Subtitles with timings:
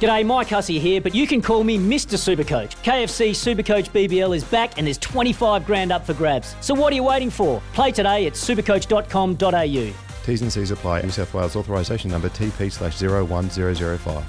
[0.00, 2.16] G'day, Mike Hussey here, but you can call me Mr.
[2.18, 2.76] Supercoach.
[2.82, 6.54] KFC Supercoach BBL is back and there's 25 grand up for grabs.
[6.60, 7.62] So what are you waiting for?
[7.72, 9.94] Play today at supercoach.com.au.
[10.24, 11.02] T's and C's apply.
[11.02, 14.24] New South Wales authorisation number TP slash 01005.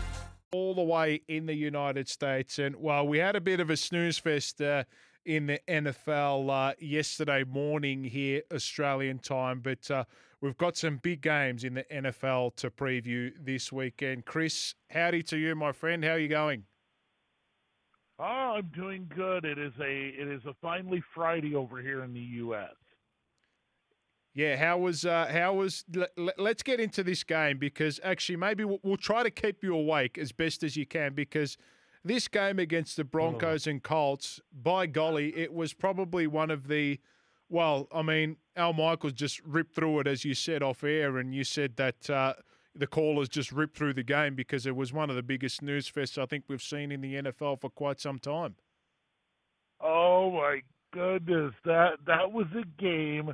[0.53, 2.59] all the way in the United States.
[2.59, 4.83] And well, we had a bit of a snooze fest uh,
[5.25, 10.05] in the NFL uh, yesterday morning here, Australian time, but uh,
[10.41, 14.25] we've got some big games in the NFL to preview this weekend.
[14.25, 16.03] Chris, howdy to you, my friend.
[16.03, 16.63] How are you going?
[18.19, 18.23] Oh,
[18.57, 19.45] I'm doing good.
[19.45, 22.73] It is a it is a finally Friday over here in the U.S.
[24.33, 25.83] Yeah, how was uh, how was?
[25.93, 29.75] Let, let's get into this game because actually maybe we'll, we'll try to keep you
[29.75, 31.57] awake as best as you can because
[32.03, 36.99] this game against the Broncos and Colts, by golly, it was probably one of the.
[37.49, 41.33] Well, I mean, Al Michaels just ripped through it as you said off air, and
[41.33, 42.33] you said that uh,
[42.75, 45.89] the callers just ripped through the game because it was one of the biggest news
[45.89, 48.55] fests I think we've seen in the NFL for quite some time.
[49.79, 53.33] Oh my goodness, that that was a game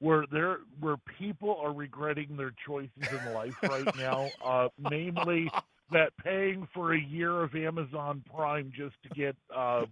[0.00, 4.28] where there where people are regretting their choices in life right now.
[4.44, 5.50] Uh, namely,
[5.90, 9.84] that paying for a year of Amazon Prime just to get uh,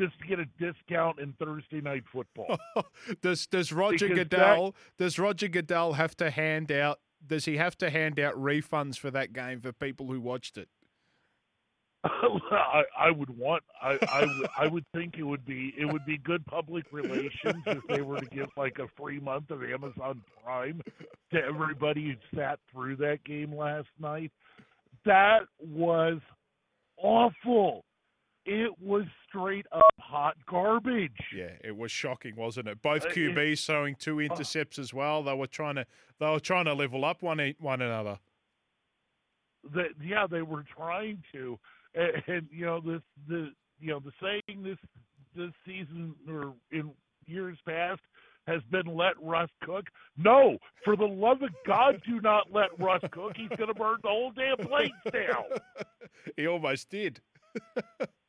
[0.00, 2.58] just to get a discount in Thursday night football.
[3.22, 7.00] does does Roger Because Goodell does Roger Goodell have to hand out?
[7.24, 10.68] Does he have to hand out refunds for that game for people who watched it?
[12.04, 16.16] I, I would want I, I I would think it would be it would be
[16.16, 20.80] good public relations if they were to give like a free month of Amazon Prime
[21.30, 24.32] to everybody who sat through that game last night.
[25.04, 26.20] That was
[26.96, 27.84] awful.
[28.46, 31.12] It was straight up hot garbage.
[31.36, 32.80] Yeah, it was shocking, wasn't it?
[32.82, 35.22] Both Uh, QBs throwing two intercepts as well.
[35.22, 35.86] They were trying to
[36.18, 38.18] they were trying to level up one one another.
[39.74, 41.58] that yeah they were trying to
[41.94, 44.78] and, and you know this the you know the saying this
[45.36, 46.90] this season or in
[47.26, 48.00] years past
[48.46, 49.84] has been let Russ cook.
[50.16, 53.32] No, for the love of God, do not let Russ cook.
[53.36, 55.44] He's going to burn the whole damn place down.
[56.36, 57.20] he almost did.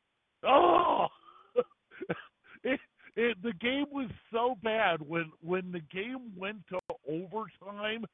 [0.44, 1.06] Oh,
[2.64, 2.80] it,
[3.16, 8.04] it, the game was so bad when when the game went to overtime.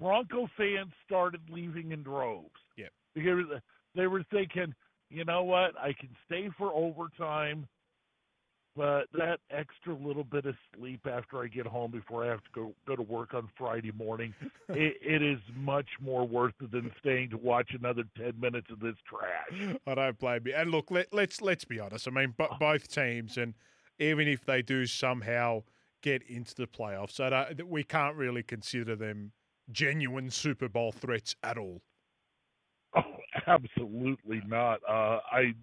[0.00, 2.50] Bronco fans started leaving in droves.
[2.76, 3.60] Yeah, because
[3.94, 4.74] they were thinking,
[5.10, 7.68] you know what, I can stay for overtime,
[8.76, 12.50] but that extra little bit of sleep after I get home before I have to
[12.54, 14.34] go go to work on Friday morning,
[14.70, 18.80] it, it is much more worth it than staying to watch another ten minutes of
[18.80, 19.76] this trash.
[19.86, 20.54] I don't blame you.
[20.54, 22.08] And look, let, let's let's be honest.
[22.08, 23.54] I mean, bo- both teams, and
[23.98, 25.62] even if they do somehow
[26.02, 29.32] get into the playoffs, so that we can't really consider them
[29.70, 31.82] genuine Super Bowl threats at all.
[32.96, 33.02] Oh,
[33.46, 34.80] absolutely not.
[34.88, 35.54] Uh, I,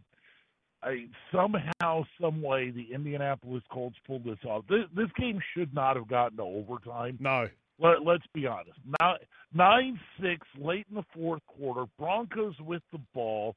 [0.81, 4.63] I somehow, some way, the Indianapolis Colts pulled this off.
[4.69, 7.17] This, this game should not have gotten to overtime.
[7.19, 7.47] No,
[7.79, 8.79] Let, let's be honest.
[8.99, 9.17] Nine,
[9.53, 11.85] nine six late in the fourth quarter.
[11.97, 13.55] Broncos with the ball.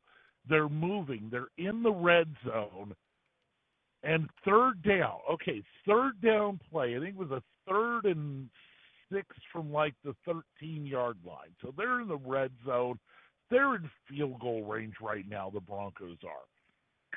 [0.49, 1.29] They're moving.
[1.31, 2.95] They're in the red zone.
[4.03, 5.19] And third down.
[5.33, 6.97] Okay, third down play.
[6.97, 8.49] I think it was a third and
[9.13, 11.55] six from like the 13 yard line.
[11.61, 12.99] So they're in the red zone.
[13.51, 16.47] They're in field goal range right now, the Broncos are.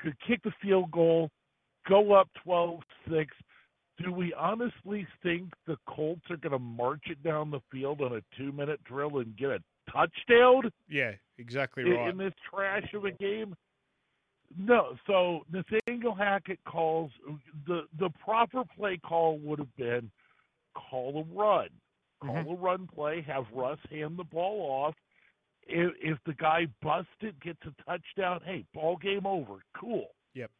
[0.02, 1.30] Could kick the field goal,
[1.88, 2.80] go up 12
[3.10, 3.34] 6.
[4.02, 8.16] Do we honestly think the Colts are going to march it down the field on
[8.16, 9.58] a two minute drill and get a
[9.90, 12.10] touchdown yeah, exactly in, right.
[12.10, 13.54] in this trash of a game?
[14.58, 14.96] No.
[15.06, 17.10] So Nathaniel Hackett calls
[17.66, 20.10] the the proper play call would have been
[20.74, 21.68] call a run,
[22.20, 22.52] call Mhm.
[22.52, 24.94] a run play, have Russ hand the ball off.
[25.66, 29.54] If, if the guy busted, gets a touchdown, hey, ball game over.
[29.78, 30.06] Cool.
[30.34, 30.50] Yep.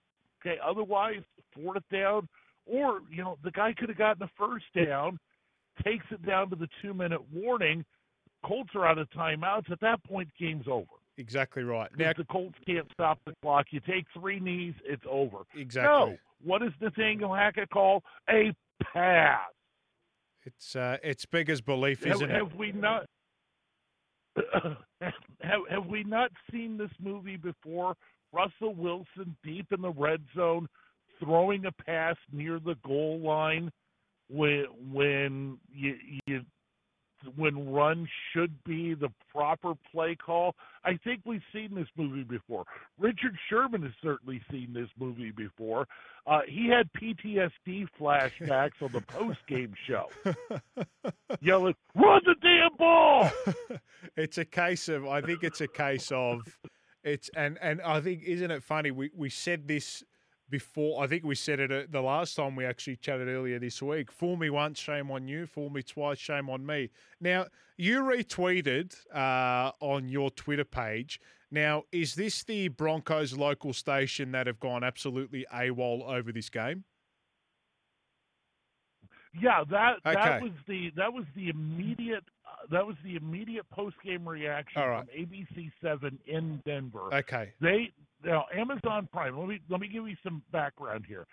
[0.45, 0.57] Okay.
[0.65, 1.23] Otherwise,
[1.55, 2.29] fourth down,
[2.67, 5.19] or you know, the guy could have gotten the first down,
[5.85, 7.85] takes it down to the two minute warning.
[8.45, 9.71] Colts are out of timeouts.
[9.71, 10.87] At that point, game's over.
[11.19, 11.89] Exactly right.
[11.97, 13.67] Now, the Colts can't stop the clock.
[13.71, 15.39] You take three knees, it's over.
[15.57, 16.11] exactly.
[16.13, 16.17] No.
[16.45, 18.55] What does Nathaniel Hackett call a
[18.93, 19.41] pass?
[20.45, 22.35] It's uh, it's beggars belief, isn't it?
[22.35, 23.07] have we not?
[25.01, 27.95] have, have we not seen this movie before?
[28.33, 30.69] Russell Wilson deep in the red zone,
[31.21, 33.71] throwing a pass near the goal line
[34.29, 35.97] when when you,
[36.27, 36.43] you
[37.35, 40.55] when run should be the proper play call.
[40.85, 42.65] I think we've seen this movie before.
[42.99, 45.87] Richard Sherman has certainly seen this movie before.
[46.27, 50.09] Uh, he had PTSD flashbacks on the post game show,
[51.41, 53.31] yelling, "Run the damn ball!"
[54.17, 55.07] it's a case of.
[55.07, 56.43] I think it's a case of.
[57.05, 58.91] It's and and I think isn't it funny?
[58.91, 60.03] We we said this
[60.49, 61.03] before.
[61.03, 64.11] I think we said it uh, the last time we actually chatted earlier this week.
[64.11, 65.47] Fool me once, shame on you.
[65.47, 66.91] Fool me twice, shame on me.
[67.21, 67.47] Now,
[67.77, 71.21] you retweeted uh, on your Twitter page.
[71.51, 76.85] Now, is this the Broncos local station that have gone absolutely AWOL over this game?
[79.41, 80.15] Yeah, that okay.
[80.15, 82.25] that was the that was the immediate
[82.71, 85.05] that was the immediate post game reaction right.
[85.07, 87.15] from ABC Seven in Denver.
[87.15, 87.91] Okay, they
[88.25, 89.39] now Amazon Prime.
[89.39, 91.27] Let me let me give you some background here.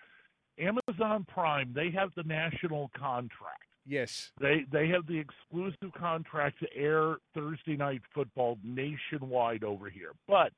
[0.58, 3.62] Amazon Prime, they have the national contract.
[3.86, 4.30] Yes.
[4.40, 10.12] They they have the exclusive contract to air Thursday night football nationwide over here.
[10.26, 10.52] But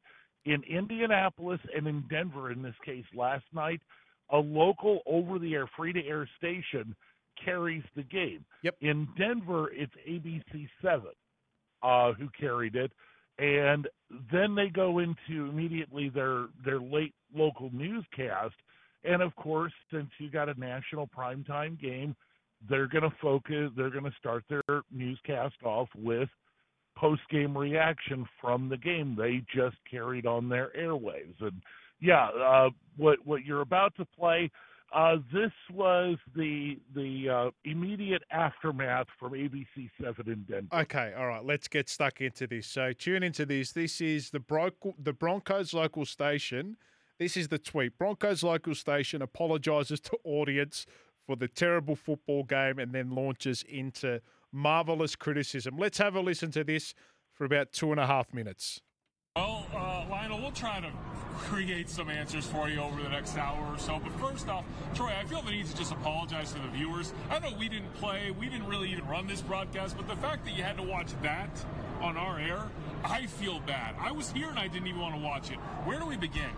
[0.44, 3.80] in Indianapolis and in Denver in this case last night,
[4.30, 6.94] a local over the air free to air station
[7.42, 8.44] carries the game.
[8.62, 8.76] Yep.
[8.80, 11.02] In Denver it's ABC 7
[11.82, 12.90] uh who carried it
[13.38, 13.86] and
[14.32, 18.54] then they go into immediately their their late local newscast
[19.04, 22.16] and of course since you got a national primetime game
[22.68, 26.28] they're going to focus they're going to start their newscast off with
[26.96, 31.62] post game reaction from the game they just carried on their airwaves and
[32.00, 34.50] yeah uh what what you're about to play
[34.92, 40.74] uh, this was the the uh, immediate aftermath from ABC Seven in Denver.
[40.82, 41.44] Okay, all right.
[41.44, 42.66] Let's get stuck into this.
[42.66, 43.72] So tune into this.
[43.72, 46.76] This is the Bro- the Broncos local station.
[47.18, 47.98] This is the tweet.
[47.98, 50.86] Broncos local station apologizes to audience
[51.26, 54.20] for the terrible football game and then launches into
[54.52, 55.76] marvelous criticism.
[55.78, 56.94] Let's have a listen to this
[57.32, 58.80] for about two and a half minutes.
[59.34, 60.90] Well, uh, Lionel, we'll try to
[61.36, 64.00] create some answers for you over the next hour or so.
[64.02, 67.12] But first off, Troy, I feel the need to just apologize to the viewers.
[67.30, 70.44] I know we didn't play, we didn't really even run this broadcast, but the fact
[70.44, 71.50] that you had to watch that
[72.00, 72.62] on our air,
[73.04, 73.94] I feel bad.
[73.98, 75.58] I was here and I didn't even want to watch it.
[75.84, 76.50] Where do we begin?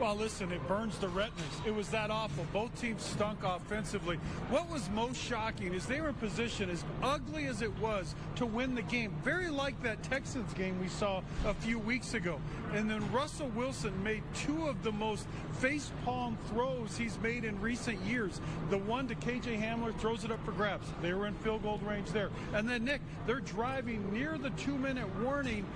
[0.00, 1.60] Well, listen, it burns the retinas.
[1.64, 2.46] It was that awful.
[2.52, 4.16] Both teams stunk offensively.
[4.50, 8.44] What was most shocking is they were in position, as ugly as it was, to
[8.44, 9.14] win the game.
[9.24, 12.38] Very like that Texans game we saw a few weeks ago.
[12.74, 17.60] And then Russell Wilson made two of the most face palm throws he's made in
[17.60, 18.40] recent years.
[18.70, 20.86] The one to KJ Hamler throws it up for grabs.
[21.02, 22.30] They were in field goal range there.
[22.52, 25.66] And then, Nick, they're driving near the two minute warning.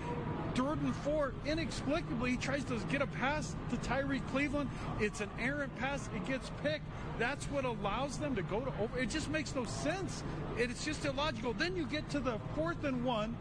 [0.55, 4.69] Jordan Ford inexplicably tries to get a pass to Tyrie Cleveland.
[4.99, 6.09] It's an errant pass.
[6.15, 6.85] It gets picked.
[7.19, 8.99] That's what allows them to go to over.
[8.99, 10.25] It just makes no sense.
[10.57, 11.53] It's just illogical.
[11.53, 13.37] Then you get to the fourth and one,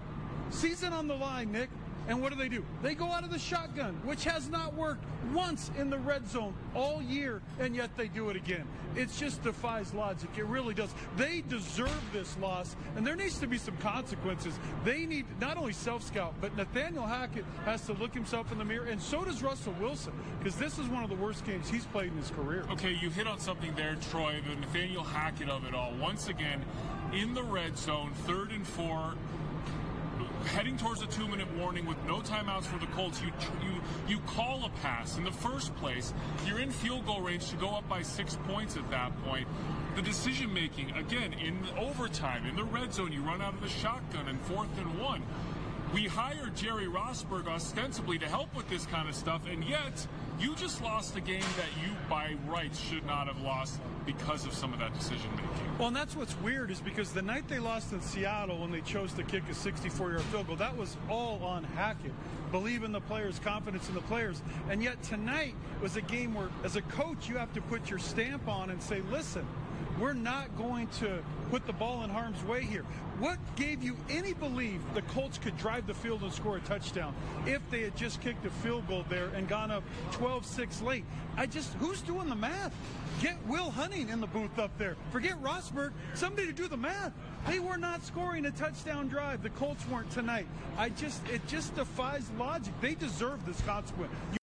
[0.52, 1.70] season on the line, Nick.
[2.08, 2.66] And what do they do?
[2.82, 6.56] They go out of the shotgun, which has not worked once in the red zone
[6.76, 8.66] all year, and yet they do it again.
[8.96, 10.30] It just defies logic.
[10.36, 10.90] It really does.
[11.18, 14.58] They deserve this loss, and there needs to be some consequences.
[14.84, 18.66] They need not only self scout, but Nathaniel Hackett has to look himself in the
[18.66, 21.86] mirror, and so does Russell Wilson, because this is one of the worst games he's
[21.86, 22.66] played in his career.
[22.72, 25.94] Okay, you hit on something there, Troy, the Nathaniel Hackett of it all.
[26.00, 26.64] Once again,
[27.14, 29.14] in the red zone, third and four,
[30.46, 33.32] heading towards a two-minute warning with no timeouts for the Colts, you
[33.64, 36.14] you you call a pass in the first place.
[36.46, 39.48] You're in field goal range to go up by six points at that point.
[39.96, 43.70] The decision making again in overtime in the red zone, you run out of the
[43.70, 45.22] shotgun in fourth and one.
[45.94, 50.06] We hired Jerry Rosburg ostensibly to help with this kind of stuff, and yet
[50.40, 54.54] you just lost a game that you, by rights, should not have lost because of
[54.54, 55.50] some of that decision making.
[55.78, 58.82] Well, and that's what's weird is because the night they lost in Seattle when they
[58.82, 62.14] chose to kick a 64-yard field goal, that was all on Hackett.
[62.52, 66.50] Believe in the players, confidence in the players, and yet tonight was a game where,
[66.64, 69.46] as a coach, you have to put your stamp on and say, listen.
[70.00, 72.86] We're not going to put the ball in harm's way here.
[73.20, 77.14] What gave you any belief the Colts could drive the field and score a touchdown
[77.46, 81.04] if they had just kicked a field goal there and gone up 12-6 late?
[81.36, 82.74] I just, who's doing the math?
[83.22, 84.96] Get Will Hunting in the booth up there.
[85.12, 85.92] Forget Rosburg.
[86.14, 87.12] Somebody to do the math.
[87.46, 89.44] They were not scoring a touchdown drive.
[89.44, 90.48] The Colts weren't tonight.
[90.78, 92.74] I just, it just defies logic.
[92.80, 94.39] They deserve this consequence.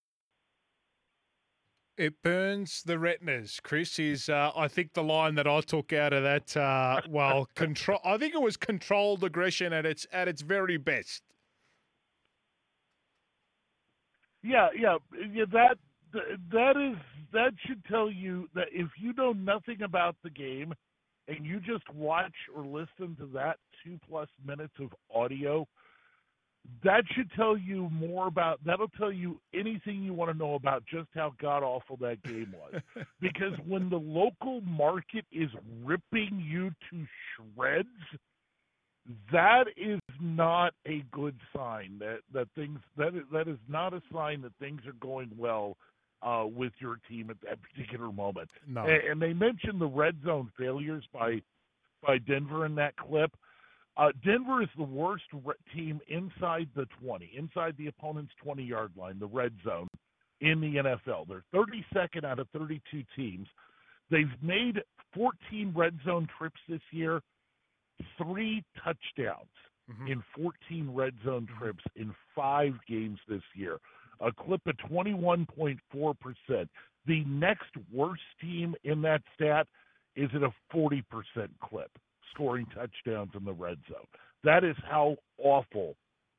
[1.96, 3.98] It burns the retinas, Chris.
[3.98, 6.56] Is uh, I think the line that I took out of that.
[6.56, 8.00] Uh, well, control.
[8.04, 11.22] I think it was controlled aggression at its at its very best.
[14.42, 14.98] Yeah, yeah,
[15.32, 15.44] yeah.
[15.50, 15.78] That
[16.52, 16.98] that is
[17.32, 20.74] that should tell you that if you know nothing about the game,
[21.28, 25.66] and you just watch or listen to that two plus minutes of audio
[26.84, 30.84] that should tell you more about that'll tell you anything you want to know about
[30.84, 32.80] just how god awful that game was
[33.20, 35.50] because when the local market is
[35.84, 37.88] ripping you to shreds
[39.32, 44.02] that is not a good sign that that things that is, that is not a
[44.12, 45.76] sign that things are going well
[46.22, 48.50] uh, with your team at that particular moment.
[48.66, 48.82] No.
[48.82, 51.42] And, and they mentioned the red zone failures by
[52.06, 53.32] by Denver in that clip.
[53.96, 58.92] Uh, Denver is the worst re- team inside the 20, inside the opponent's 20 yard
[58.96, 59.88] line, the red zone
[60.40, 61.26] in the NFL.
[61.28, 63.48] They're 32nd out of 32 teams.
[64.10, 64.82] They've made
[65.14, 67.22] 14 red zone trips this year,
[68.18, 69.48] three touchdowns
[69.88, 70.10] Mhm.
[70.10, 73.78] in 14 red zone trips in five games this year,
[74.20, 76.68] a clip of 21.4%.
[77.06, 79.68] The next worst team in that stat
[80.16, 81.90] is at a 40% clip,
[82.34, 84.06] scoring touchdowns in the red zone.
[84.44, 85.96] That is how awful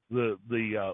[0.09, 0.93] the the uh,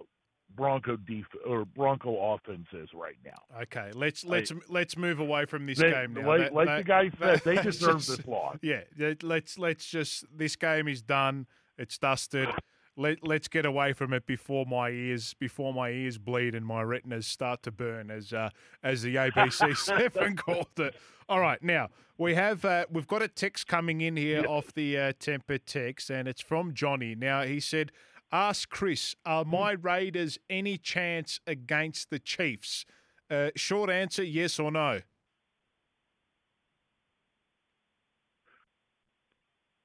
[0.56, 3.62] Bronco def- or Bronco offense is right now.
[3.64, 6.28] Okay, let's let's let's move away from this They- game now.
[6.28, 8.58] like That- like that- the guy said, they deserve just- this loss.
[8.62, 8.82] Yeah,
[9.22, 11.48] let's let's just this game is done.
[11.78, 12.50] It's dusted.
[12.96, 16.82] Let let's get away from it before my ears before my ears bleed and my
[16.82, 18.50] retinas start to burn, as uh,
[18.84, 20.96] as the ABC seven called it.
[21.28, 24.98] All right, now we have uh, we've got a text coming in here off the
[24.98, 27.16] uh, temper text, and it's from Johnny.
[27.16, 27.92] Now he said,
[28.32, 32.86] "Ask Chris, are my Raiders any chance against the Chiefs?"
[33.28, 35.02] Uh, short answer: yes or no.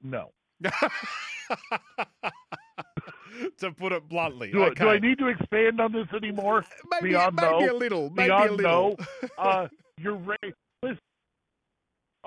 [0.01, 0.31] No.
[3.59, 4.51] to put it bluntly.
[4.51, 6.65] Do, I- do I need to expand on this anymore?
[6.91, 7.71] Maybe, beyond maybe no?
[7.71, 8.09] a little.
[8.09, 8.99] Maybe Beyond a little.
[9.21, 9.67] no, uh,
[9.97, 10.35] your Ra-
[10.83, 10.99] listen,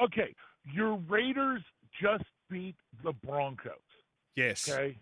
[0.02, 0.34] Okay,
[0.72, 1.62] your Raiders
[2.00, 3.72] just beat the Broncos.
[4.36, 4.68] yes.
[4.68, 4.96] Okay,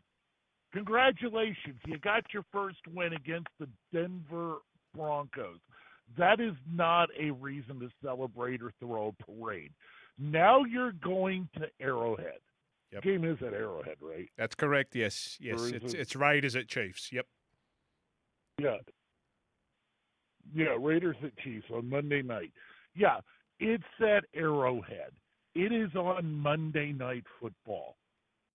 [0.72, 4.56] congratulations, you got your first win against the Denver
[4.94, 5.58] Broncos.
[6.18, 9.70] That is not a reason to celebrate or throw a parade.
[10.18, 12.40] Now you're going to Arrowhead.
[12.92, 13.02] Yep.
[13.02, 14.28] Game is at Arrowhead, right?
[14.36, 14.94] That's correct.
[14.96, 15.36] Yes.
[15.40, 15.60] Yes.
[15.70, 17.12] It's it- it's Raiders at Chiefs.
[17.12, 17.26] Yep.
[18.58, 18.76] Yeah.
[20.52, 22.52] Yeah, Raiders at Chiefs on Monday night.
[22.94, 23.20] Yeah,
[23.60, 25.12] it's at Arrowhead.
[25.54, 27.96] It is on Monday night football.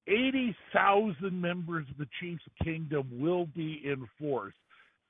[0.07, 4.53] 80,000 members of the Chiefs Kingdom will be in force.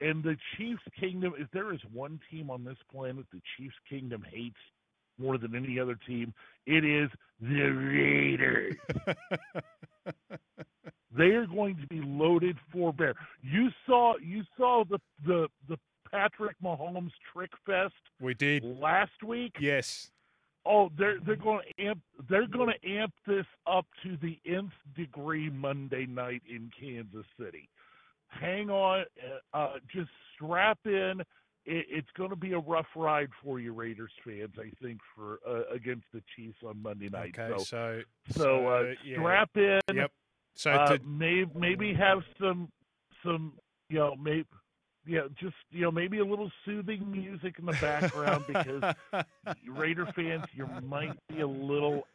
[0.01, 4.23] And the Chiefs Kingdom, if there is one team on this planet the Chiefs Kingdom
[4.29, 4.55] hates
[5.17, 6.33] more than any other team,
[6.65, 7.09] it is
[7.41, 8.75] the Raiders.
[11.17, 13.15] they are going to be loaded for bear.
[13.41, 15.77] You saw you saw the the the
[16.11, 18.63] Patrick Mahomes trick fest we did.
[18.63, 19.55] last week.
[19.59, 20.11] Yes.
[20.65, 24.73] Oh, they're they're going to amp they're going to amp this up to the nth
[24.95, 27.69] degree Monday night in Kansas City.
[28.27, 29.05] Hang on,
[29.53, 31.21] uh, uh, just strap in.
[31.65, 34.53] It, it's going to be a rough ride for you, Raiders fans.
[34.59, 37.35] I think for uh, against the Chiefs on Monday night.
[37.37, 37.53] Okay.
[37.57, 38.39] so So.
[38.39, 39.17] so uh, yeah.
[39.17, 39.79] strap in.
[39.93, 40.11] Yep.
[40.55, 42.69] So Uh, to, may, maybe have some
[43.23, 43.53] some
[43.89, 44.45] you know maybe
[45.05, 48.95] yeah just you know maybe a little soothing music in the background because
[49.67, 52.07] Raider fans you might be a little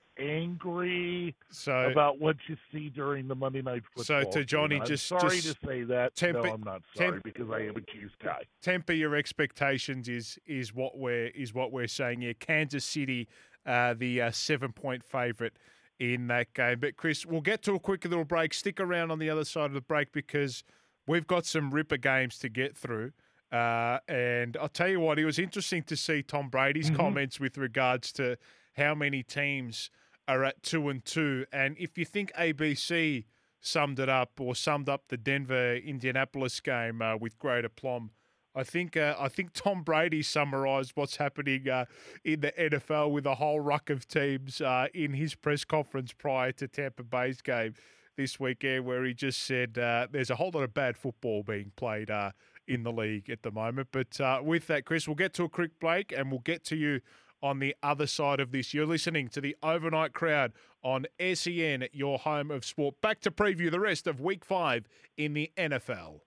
[1.50, 4.04] so about what you see during the Monday night football.
[4.04, 4.45] So to.
[4.45, 6.14] Johnny, I'm just- sorry just to say that.
[6.14, 8.42] temper- no, I'm not sorry temp- because I am a Chiefs guy.
[8.62, 12.35] temper your expectations is is what we're is what we're saying here.
[12.35, 13.28] Kansas City,
[13.66, 15.52] uh, the uh, seven point favourite
[15.99, 16.78] in that game.
[16.80, 18.54] But Chris, we'll get to a quick little break.
[18.54, 20.64] Stick around on the other side of the break because
[21.07, 23.12] we've got some ripper games to get through.
[23.52, 27.59] Uh, and I'll tell you what, it was interesting to see Tom Brady's comments with
[27.59, 28.37] regards to
[28.76, 29.90] how many teams
[30.29, 31.47] are at two and two.
[31.53, 33.25] And if you think ABC
[33.61, 38.11] summed it up or summed up the Denver Indianapolis game uh, with great aplomb,
[38.55, 41.85] I think uh, I think Tom Brady summarised what's happening uh,
[42.25, 46.50] in the NFL with a whole ruck of teams uh, in his press conference prior
[46.53, 47.75] to Tampa Bay's game
[48.17, 51.73] this weekend, where he just said uh, there's a whole lot of bad football being
[51.77, 52.33] played uh,
[52.67, 53.89] in the league at the moment.
[53.93, 56.77] But uh, with that, Chris, we'll get to a quick break and we'll get to
[56.77, 57.00] you
[57.42, 58.75] on the other side of this.
[58.75, 63.00] You're listening to the overnight crowd on SEN, your home of sport.
[63.00, 66.20] Back to preview the rest of Week Five in the NFL.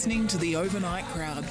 [0.00, 1.44] Listening to the overnight crowd.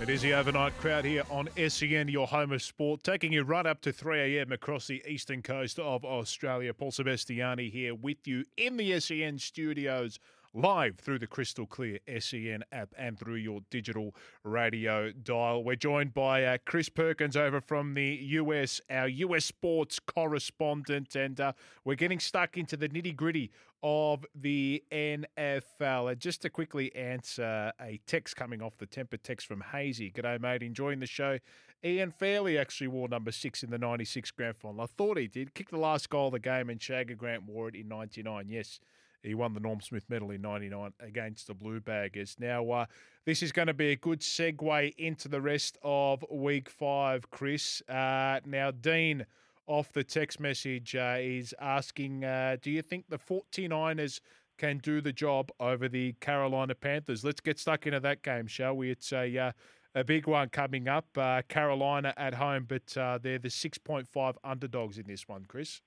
[0.00, 3.66] It is the overnight crowd here on SEN, your home of sport, taking you right
[3.66, 4.50] up to 3 a.m.
[4.50, 6.72] across the eastern coast of Australia.
[6.72, 10.18] Paul Sebastiani here with you in the SEN studios
[10.54, 14.14] live through the crystal clear SEN app and through your digital
[14.44, 15.64] radio dial.
[15.64, 21.40] We're joined by uh, Chris Perkins over from the US, our US sports correspondent, and
[21.40, 21.52] uh,
[21.84, 23.50] we're getting stuck into the nitty gritty
[23.82, 26.12] of the NFL.
[26.12, 30.10] And just to quickly answer a text coming off the temper text from Hazy.
[30.10, 30.62] G'day, mate.
[30.62, 31.38] Enjoying the show.
[31.84, 34.80] Ian Fairley actually wore number six in the 96 grand final.
[34.80, 35.52] I thought he did.
[35.52, 38.46] Kicked the last goal of the game, and Shagger Grant wore it in 99.
[38.48, 38.80] Yes,
[39.24, 42.36] he won the Norm Smith medal in 99 against the Blue Baggers.
[42.38, 42.86] Now, uh,
[43.24, 47.82] this is going to be a good segue into the rest of week five, Chris.
[47.88, 49.24] Uh, now, Dean
[49.66, 54.20] off the text message uh, is asking uh, Do you think the 49ers
[54.58, 57.24] can do the job over the Carolina Panthers?
[57.24, 58.90] Let's get stuck into that game, shall we?
[58.90, 59.36] It's a.
[59.36, 59.52] Uh,
[59.96, 65.06] a big one coming up, uh, Carolina at home, but they're the 6.5 underdogs in
[65.06, 65.82] this one, Chris.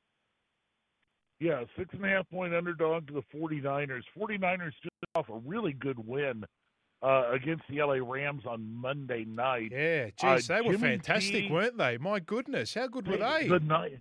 [1.40, 4.02] Yeah, six and a half point underdog to the 49ers.
[4.18, 6.44] 49ers just off a really good win
[7.04, 9.72] uh, against the LA Rams on Monday night.
[9.72, 11.98] Yeah, geez, uh, they were fantastic, weren't they?
[11.98, 13.48] My goodness, how good were they?
[13.48, 14.00] The night.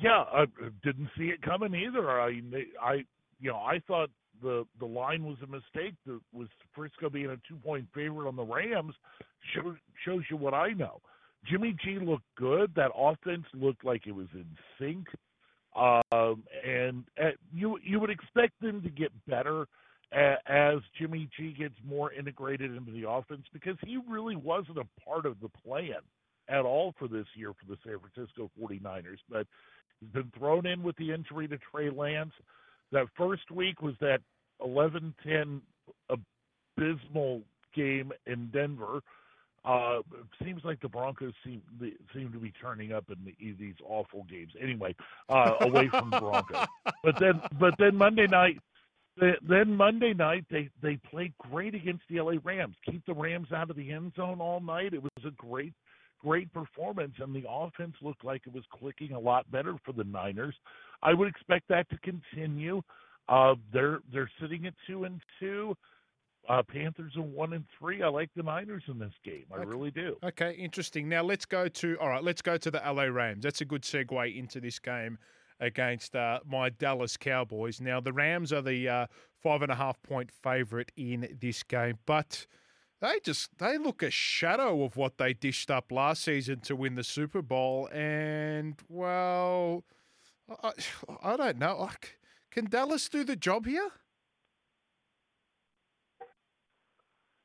[0.00, 0.46] Yeah, I
[0.82, 2.10] didn't see it coming either.
[2.10, 2.40] I,
[2.82, 2.94] I,
[3.38, 4.10] you know, I thought
[4.42, 5.94] the the line was a mistake.
[6.06, 8.94] That was Frisco being a two point favorite on the Rams
[9.54, 11.00] shows shows you what I know.
[11.48, 12.72] Jimmy G looked good.
[12.74, 14.46] That offense looked like it was in
[14.78, 15.06] sync.
[15.76, 19.66] Um, and uh, you you would expect them to get better
[20.12, 25.26] as Jimmy G gets more integrated into the offense because he really wasn't a part
[25.26, 26.00] of the plan
[26.48, 29.18] at all for this year for the San Francisco 49ers.
[29.28, 29.46] But
[30.00, 32.32] he's been thrown in with the injury to Trey Lance.
[32.92, 34.20] That first week was that
[34.64, 35.60] 11 10
[36.78, 37.42] abysmal
[37.74, 39.00] game in Denver
[39.66, 39.98] uh,
[40.44, 41.60] seems like the Broncos seem
[42.14, 44.52] seem to be turning up in the, these awful games.
[44.60, 44.94] Anyway,
[45.28, 46.66] uh, away from Broncos,
[47.02, 48.58] but then but then Monday night,
[49.18, 52.76] then Monday night they they played great against the LA Rams.
[52.88, 54.94] Keep the Rams out of the end zone all night.
[54.94, 55.72] It was a great
[56.20, 60.04] great performance, and the offense looked like it was clicking a lot better for the
[60.04, 60.54] Niners.
[61.02, 62.82] I would expect that to continue.
[63.28, 65.76] Uh, they're they're sitting at two and two.
[66.48, 68.02] Uh, Panthers are one and three.
[68.02, 69.44] I like the Niners in this game.
[69.52, 69.66] I okay.
[69.66, 70.16] really do.
[70.22, 71.08] Okay, interesting.
[71.08, 72.22] Now let's go to all right.
[72.22, 73.42] Let's go to the LA Rams.
[73.42, 75.18] That's a good segue into this game
[75.60, 77.80] against uh, my Dallas Cowboys.
[77.80, 79.06] Now the Rams are the uh,
[79.42, 82.46] five and a half point favorite in this game, but
[83.00, 86.94] they just they look a shadow of what they dished up last season to win
[86.94, 87.88] the Super Bowl.
[87.92, 89.84] And well,
[90.62, 90.72] I,
[91.22, 91.90] I don't know.
[92.50, 93.90] Can Dallas do the job here?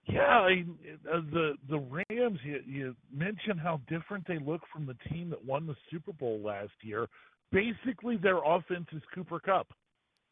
[0.07, 0.65] Yeah, I,
[1.11, 2.39] uh, the the Rams.
[2.43, 6.39] You, you mentioned how different they look from the team that won the Super Bowl
[6.39, 7.07] last year.
[7.51, 9.67] Basically, their offense is Cooper Kupp.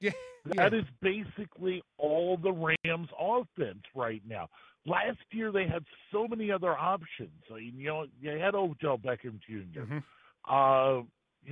[0.01, 0.11] Yeah,
[0.45, 4.47] that is basically all the Rams' offense right now.
[4.85, 7.43] Last year, they had so many other options.
[7.51, 9.97] I mean, you know, they had Odell Beckham junior mm-hmm.
[10.49, 11.03] Uh,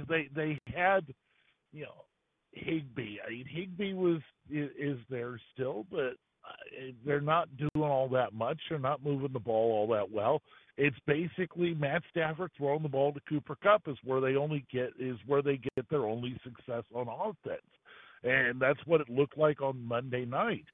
[0.07, 1.05] they they had,
[1.73, 2.05] you know,
[2.53, 3.17] Higbee.
[3.25, 6.13] I mean, Higbee was is, is there still, but
[7.05, 8.59] they're not doing all that much.
[8.69, 10.41] They're not moving the ball all that well.
[10.77, 14.91] It's basically Matt Stafford throwing the ball to Cooper Kupp is where they only get
[14.99, 17.61] is where they get their only success on offense,
[18.23, 20.65] and that's what it looked like on Monday night.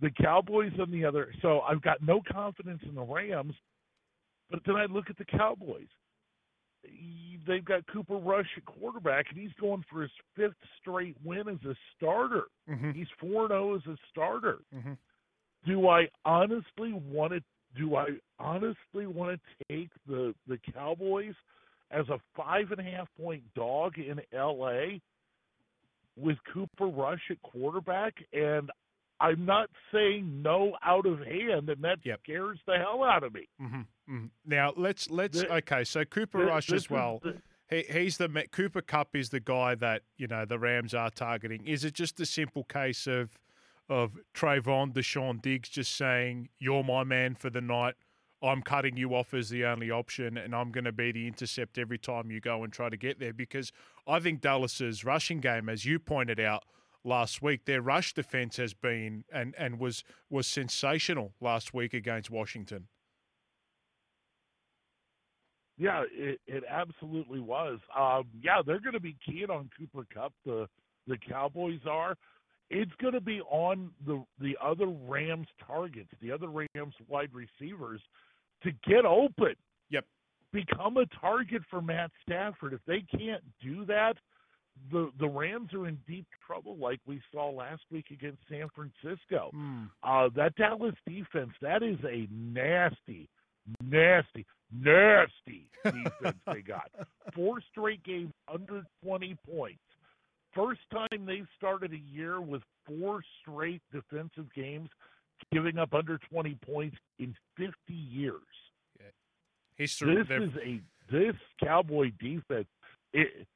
[0.00, 3.54] The Cowboys on the other, so I've got no confidence in the Rams,
[4.50, 5.86] but then I look at the Cowboys.
[7.46, 11.64] They've got Cooper Rush at quarterback, and he's going for his fifth straight win as
[11.64, 12.44] a starter.
[12.68, 12.92] Mm-hmm.
[12.92, 14.58] He's four zero oh as a starter.
[14.74, 14.92] Mm-hmm.
[15.66, 17.42] Do I honestly want to?
[17.76, 18.06] Do I
[18.38, 21.34] honestly want to take the the Cowboys
[21.90, 25.00] as a five and a half point dog in L.A.
[26.16, 28.14] with Cooper Rush at quarterback?
[28.32, 28.70] And
[29.20, 32.20] I'm not saying no out of hand, and that yep.
[32.24, 33.48] scares the hell out of me.
[33.60, 33.80] Mm-hmm.
[34.10, 34.26] Mm-hmm.
[34.46, 35.84] Now let's let's okay.
[35.84, 37.20] So Cooper Rush as well.
[37.22, 37.36] The,
[37.68, 41.66] he, he's the Cooper Kupp is the guy that you know the Rams are targeting.
[41.66, 43.38] Is it just a simple case of
[43.88, 47.94] of Trevon Deshaun Diggs just saying you're my man for the night?
[48.42, 51.76] I'm cutting you off as the only option, and I'm going to be the intercept
[51.76, 53.34] every time you go and try to get there.
[53.34, 53.70] Because
[54.06, 56.64] I think Dallas's rushing game, as you pointed out
[57.04, 62.30] last week, their rush defense has been and and was was sensational last week against
[62.30, 62.88] Washington.
[65.78, 67.78] Yeah, it, it absolutely was.
[67.98, 70.34] Um, yeah, they're going to be keen on Cooper Kupp.
[70.44, 70.68] The
[71.06, 72.16] the Cowboys are.
[72.68, 78.00] It's going to be on the the other Rams targets, the other Rams wide receivers,
[78.62, 79.54] to get open.
[79.88, 80.04] Yep.
[80.52, 82.74] Become a target for Matt Stafford.
[82.74, 84.14] If they can't do that,
[84.90, 89.50] the the Rams are in deep trouble, like we saw last week against San Francisco.
[89.54, 89.90] Mm.
[90.02, 93.28] Uh, that Dallas defense, that is a nasty,
[93.82, 96.90] nasty, nasty defense they got.
[97.34, 99.80] Four straight games under 20 points.
[100.54, 104.88] First time they've started a year with four straight defensive games
[105.52, 108.40] giving up under 20 points in 50 years.
[109.76, 110.16] History.
[110.16, 110.80] This is a
[111.10, 112.66] this Cowboy defense.
[113.14, 113.46] It,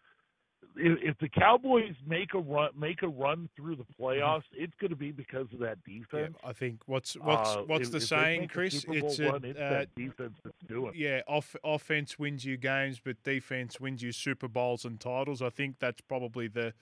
[0.77, 4.91] if, if the Cowboys make a run make a run through the playoffs, it's going
[4.91, 6.37] to be because of that yeah, defense.
[6.45, 8.85] I think what's what's Uh, what's if- the if saying, Chris?
[8.89, 10.93] It's a, run, it's uh, that defense that's doing.
[10.95, 10.97] it.
[10.97, 15.43] yeah, off, offense wins you games, but defense wins you Super Bowls and titles.
[15.43, 16.75] I think that's probably the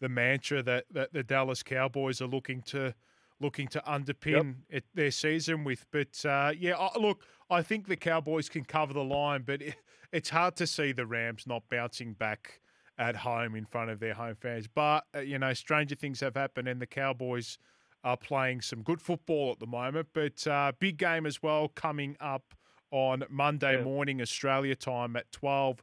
[0.00, 2.94] the mantra that, that the Dallas Cowboys are looking to
[3.40, 5.86] looking to underpin it, their season with.
[5.90, 9.76] But uh, yeah, I, look, I think the Cowboys can cover the line, but it,
[10.12, 12.60] it's hard to see the Rams not bouncing back
[12.98, 14.66] at home in front of their home fans.
[14.66, 17.58] But uh, you know, stranger things have happened, and the Cowboys
[18.04, 20.08] are playing some good football at the moment.
[20.12, 22.54] But uh, big game as well coming up
[22.90, 23.84] on Monday Yeah.
[23.84, 25.82] morning Australia time at twelve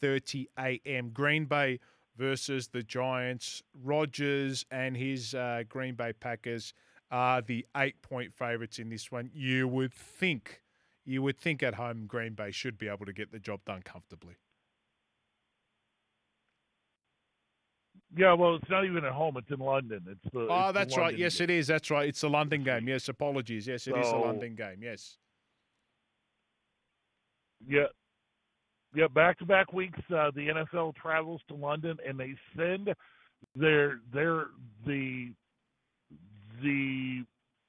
[0.00, 1.10] thirty a.m.
[1.10, 1.80] Green Bay
[2.16, 3.62] versus the Giants.
[3.82, 6.72] Rodgers and his uh, Green Bay Packers
[7.10, 9.30] are the eight-point favourites in this one.
[9.32, 10.62] You would think,
[11.04, 13.82] you would think at home Green Bay should be able to get the job done
[13.82, 14.34] comfortably.
[18.14, 20.04] Yeah, well, it's not even at home; it's in London.
[20.08, 20.40] It's the.
[20.40, 21.16] Oh, it's the that's right.
[21.16, 21.44] Yes, game.
[21.44, 21.66] it is.
[21.66, 22.08] That's right.
[22.08, 22.86] It's the London game.
[22.88, 23.66] Yes, apologies.
[23.66, 24.78] Yes, it is the So- London game.
[24.82, 25.16] Yes.
[27.66, 27.86] Yeah.
[28.94, 32.94] Yeah, back to back weeks uh the NFL travels to London and they send
[33.54, 34.46] their their
[34.86, 35.32] the
[36.62, 37.24] the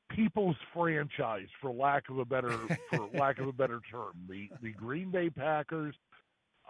[0.09, 2.57] people's franchise for lack of a better
[2.91, 4.13] for lack of a better term.
[4.29, 5.95] The the Green Bay Packers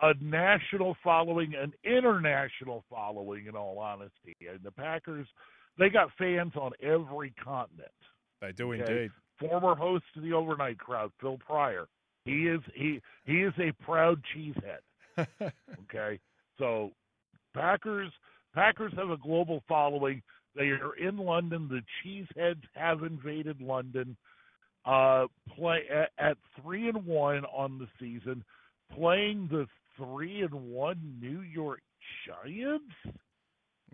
[0.02, 4.36] a national following, an international following in all honesty.
[4.50, 5.28] And the Packers
[5.78, 7.92] they got fans on every continent.
[8.42, 8.82] They do Okay.
[8.82, 9.12] indeed.
[9.40, 11.88] Former host of the overnight crowd, Phil Pryor.
[12.26, 14.82] He is he he is a proud cheesehead.
[15.84, 16.20] Okay,
[16.58, 16.92] so
[17.54, 18.12] Packers
[18.54, 20.22] Packers have a global following.
[20.56, 21.70] They are in London.
[21.70, 24.18] The cheeseheads have invaded London.
[24.86, 28.44] Uh, play at, at three and one on the season,
[28.96, 31.82] playing the three and one New York
[32.26, 33.18] Giants.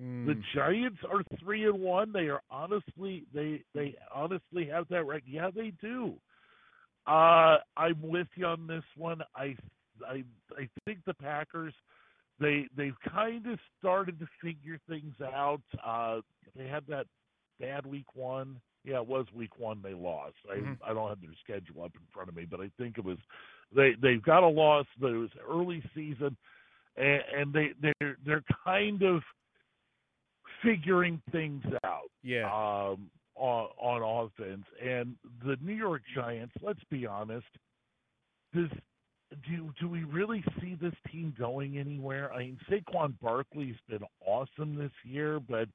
[0.01, 0.25] Mm.
[0.25, 2.11] The Giants are three and one.
[2.11, 5.23] They are honestly they they honestly have that right.
[5.25, 6.13] Yeah, they do.
[7.05, 9.21] Uh, I'm with you on this one.
[9.35, 9.55] I
[10.07, 10.23] I
[10.57, 11.73] I think the Packers
[12.39, 15.61] they they've kind of started to figure things out.
[15.85, 16.21] Uh,
[16.55, 17.05] they had that
[17.59, 18.59] bad week one.
[18.83, 20.35] Yeah, it was week one they lost.
[20.51, 20.77] I Mhm.
[20.83, 23.17] I don't have their schedule up in front of me, but I think it was
[23.71, 24.85] they they've got a loss.
[24.99, 26.35] But it was early season,
[26.95, 29.23] and, and they they're they're kind of
[30.61, 32.45] figuring things out yeah.
[32.45, 34.65] um, on on offense.
[34.81, 35.15] And
[35.45, 37.47] the New York Giants, let's be honest,
[38.53, 38.69] does
[39.49, 42.31] do do we really see this team going anywhere?
[42.33, 45.67] I mean, Saquon Barkley's been awesome this year, but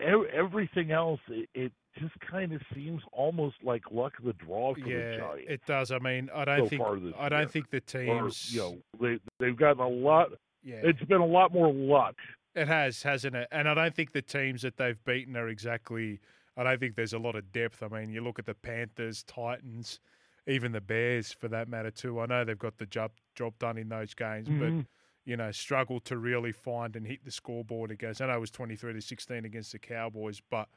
[0.00, 4.74] ev- everything else, it, it just kind of seems almost like luck of the draw
[4.74, 5.46] for the yeah, Giants.
[5.48, 5.90] it does.
[5.90, 6.82] I mean, I don't so think
[7.18, 7.48] I don't year.
[7.48, 8.54] think the or, teams.
[8.54, 10.28] you know, they they've gotten a lot.
[10.62, 12.14] yeah, It's been a lot more luck.
[12.54, 13.48] It has, hasn't it?
[13.50, 16.20] And I don't think the teams that they've beaten are exactly.
[16.56, 17.82] I don't think there's a lot of depth.
[17.82, 20.00] I mean, you look at the Panthers, Titans,
[20.46, 22.20] even the Bears for that matter too.
[22.20, 24.86] I know they've got the job job done in those games, but Mhm.
[25.24, 28.20] you know, struggle to really find and hit the scoreboard against.
[28.20, 30.68] I know it was twenty three to sixteen against the Cowboys, but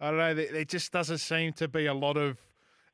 [0.00, 0.34] I don't know.
[0.34, 2.38] There, just doesn't seem to be a lot of.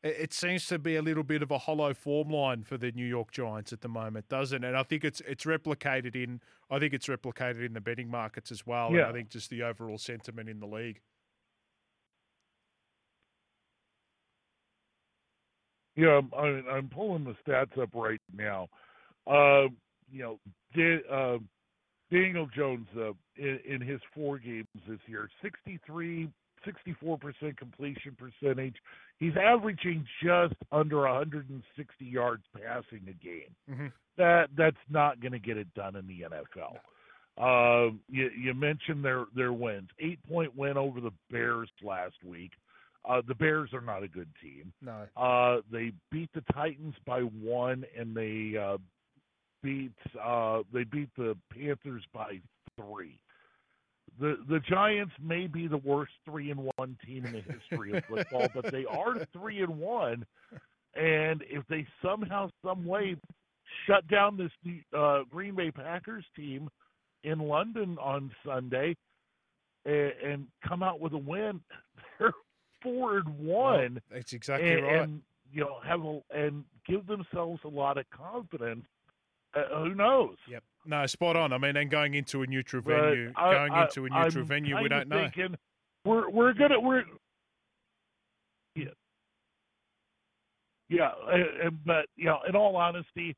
[0.03, 3.05] It seems to be a little bit of a hollow form line for the New
[3.05, 4.69] York Giants at the moment, doesn't it?
[4.69, 8.51] And I think it's it's replicated in I think it's replicated in the betting markets
[8.51, 8.89] as well.
[8.89, 9.09] And Yeah.
[9.09, 11.01] I think just the overall sentiment in the league.
[15.97, 18.69] Yeah, I'm, I'm, I'm pulling the stats up right now.
[19.27, 19.69] Uh,
[20.11, 20.39] you know,
[21.13, 21.39] uh,
[22.11, 26.29] Daniel Jones uh, in, in his four games this year, 63,
[26.66, 28.77] 64% completion percentage.
[29.18, 33.55] He's averaging just under 160 yards passing a game.
[33.70, 33.92] Mhm.
[34.16, 36.79] That that's not going to get it done in the NFL.
[37.38, 39.88] Um, you, you mentioned their their wins.
[39.99, 42.53] Eight point win over the Bears last week.
[43.09, 44.73] Uh, the Bears are not a good team.
[44.83, 45.07] No.
[45.16, 48.77] Uh, they beat the Titans by one, and they uh,
[49.62, 49.92] beat
[50.23, 52.40] uh, they beat the Panthers by
[52.77, 53.18] three.
[54.18, 58.05] The the Giants may be the worst three and one team in the history of
[58.05, 60.27] football, but they are three and one.
[60.94, 63.16] And if they somehow, some way,
[63.87, 64.51] shut down this
[64.96, 66.68] uh, Green Bay Packers team
[67.23, 68.96] in London on Sunday
[69.85, 71.61] and, and come out with a win,
[72.18, 72.33] they're
[72.83, 73.94] four and one.
[73.94, 75.01] Well, that's exactly and, right.
[75.01, 78.87] And you know, have a, and give themselves a lot of confidence.
[79.55, 80.37] Uh, who knows?
[80.49, 80.62] Yep.
[80.87, 81.53] No, spot on.
[81.53, 84.43] I mean, and going into a neutral But venue, I- going I- into a neutral
[84.43, 85.23] I'm venue, we don't know.
[85.35, 85.57] Thinking
[86.05, 87.05] we're we're gonna we're
[88.75, 88.87] yeah
[90.88, 93.37] yeah, uh, uh, but you know, in all honesty,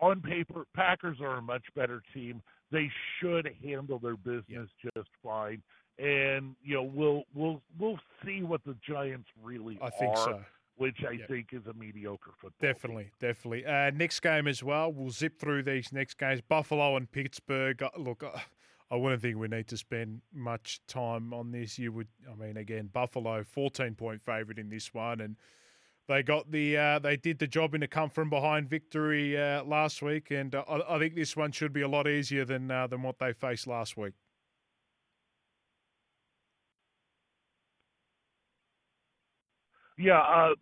[0.00, 2.40] on paper, Packers are a much better team.
[2.70, 5.62] They should handle their business just fine,
[5.98, 10.44] and you know, we'll we'll we'll see what the Giants really I think are, so.
[10.82, 11.28] Which I Yep.
[11.28, 12.50] think is a mediocre football.
[12.60, 12.68] team.
[12.72, 13.64] Definitely, definitely.
[13.64, 14.92] Uh, next game as well.
[14.92, 16.40] We'll zip through these next games.
[16.40, 17.82] Buffalo and Pittsburgh.
[17.82, 18.38] Uh, Look, uh,
[18.90, 21.78] I wouldn't think we need to spend much time on this.
[21.78, 25.36] You would, I mean, again, Buffalo, fourteen point favourite in this one, and
[26.08, 29.62] they got the, uh, they did the job in a come from behind victory uh,
[29.64, 32.70] last week, and uh, I, I think this one should be a lot easier than
[32.70, 34.14] uh, than what they faced last week.
[39.98, 40.54] Yeah, uh,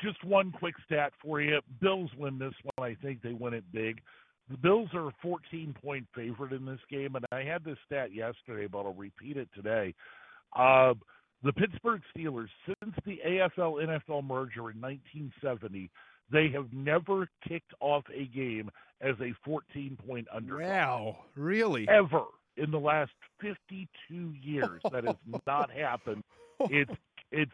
[0.00, 1.60] just one quick stat for you.
[1.80, 2.90] Bills win this one.
[2.90, 4.00] I think they win it big.
[4.50, 8.14] The Bills are a 14 point favorite in this game, and I had this stat
[8.14, 9.94] yesterday, but I'll repeat it today.
[10.54, 10.94] Uh,
[11.42, 15.90] the Pittsburgh Steelers, since the AFL NFL merger in 1970,
[16.30, 18.70] they have never kicked off a game
[19.00, 20.60] as a 14 point underdog.
[20.60, 21.88] Wow, really?
[21.88, 22.24] Ever
[22.56, 26.22] in the last 52 years, that has not happened.
[26.70, 26.90] It's
[27.32, 27.52] it's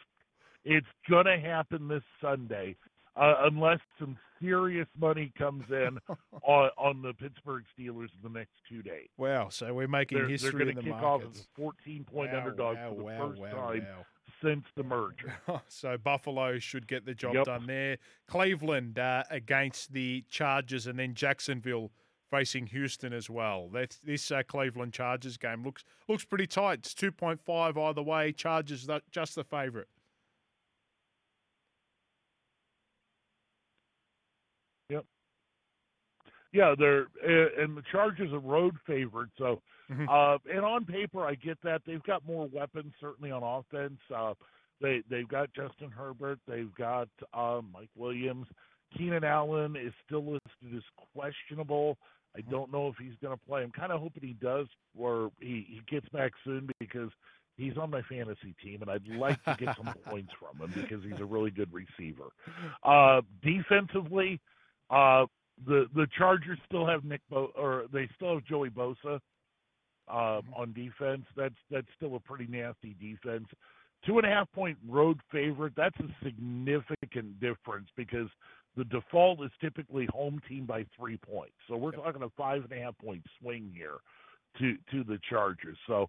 [0.64, 2.76] it's gonna happen this Sunday,
[3.16, 5.98] uh, unless some serious money comes in
[6.42, 9.08] on on the Pittsburgh Steelers in the next two days.
[9.16, 12.32] Wow, so we're making They're, history they're going to kick off as a 14 point
[12.32, 13.86] Wow, underdog wow, for the wow, first time
[14.42, 15.34] since the merger.
[15.68, 17.44] so Buffalo should get the job Yep.
[17.44, 17.98] done there.
[18.26, 21.90] Cleveland uh, against the Chargers, and then Jacksonville
[22.30, 23.68] facing Houston as well.
[23.72, 26.80] That's, this uh, Cleveland Chargers game looks looks pretty tight.
[26.80, 28.32] It's two point five either way.
[28.32, 29.86] Chargers just the favourite.
[34.88, 35.04] Yep.
[36.52, 39.30] Yeah, they're uh, and the Chargers are road favorite.
[39.38, 40.06] So, Mhm.
[40.08, 43.98] uh, and on paper, I get that they've got more weapons certainly on offense.
[44.14, 44.34] Uh,
[44.80, 48.46] they they've got Justin Herbert, they've got um, Mike Williams.
[48.96, 50.82] Keenan Allen is still listed as
[51.14, 51.96] questionable.
[52.36, 53.62] I don't know if he's going to play.
[53.62, 54.66] I'm kind of hoping he does,
[54.98, 57.10] or he he gets back soon because
[57.56, 61.02] he's on my fantasy team, and I'd like to get some points from him because
[61.02, 62.28] he's a really good receiver.
[62.82, 64.40] Uh, defensively,
[64.90, 65.26] uh,
[65.66, 69.20] the the Chargers still have Nick Bo- or they still have Joey Bosa
[70.08, 71.24] um, on defense.
[71.36, 73.46] That's that's still a pretty nasty defense.
[74.06, 75.74] Two and a half point road favorite.
[75.76, 78.28] That's a significant difference because
[78.76, 81.54] the default is typically home team by three points.
[81.68, 83.98] So we're talking a five and a half point swing here
[84.58, 85.78] to to the Chargers.
[85.86, 86.08] So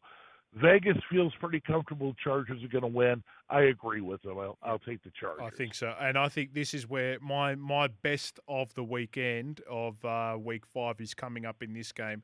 [0.55, 2.13] Vegas feels pretty comfortable.
[2.23, 3.23] Chargers are going to win.
[3.49, 4.37] I agree with them.
[4.37, 5.43] I'll, I'll take the Chargers.
[5.45, 9.61] I think so, and I think this is where my my best of the weekend
[9.69, 12.23] of uh, week five is coming up in this game.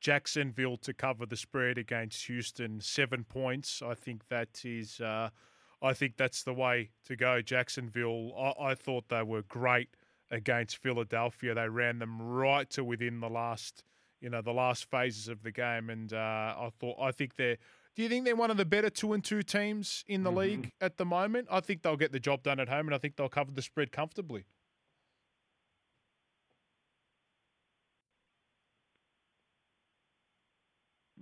[0.00, 3.80] Jacksonville to cover the spread against Houston, seven points.
[3.80, 5.30] I think that is, uh,
[5.80, 7.40] I think that's the way to go.
[7.40, 9.88] Jacksonville, I, I thought they were great
[10.30, 11.54] against Philadelphia.
[11.54, 13.82] They ran them right to within the last,
[14.24, 17.58] you know, the last phases of the game, and uh, I thought, I think they're.
[17.94, 20.36] Do you think they're one of the better two and two teams in the Mhm.
[20.36, 21.46] league at the moment?
[21.50, 23.60] I think they'll get the job done at home, and I think they'll cover the
[23.60, 24.46] spread comfortably.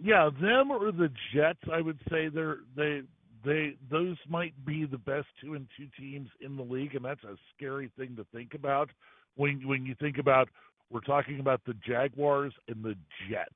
[0.01, 3.03] Yeah, them or the Jets, I would say they're they
[3.45, 7.25] they those might be the best two and two teams in the league, and that's
[7.25, 8.91] a scary thing to think about
[9.35, 10.49] when when you think about
[10.93, 12.95] we're talking about the Jaguars and the
[13.31, 13.51] Jets,